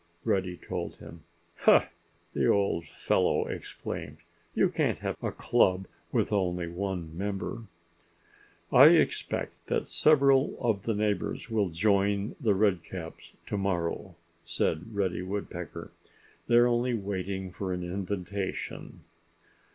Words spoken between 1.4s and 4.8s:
"Ha!" the old fellow exclaimed. "You